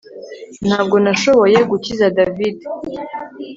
Ntabwo 0.67 0.95
nashoboye 1.03 1.59
gukiza 1.69 2.05
David 2.17 2.57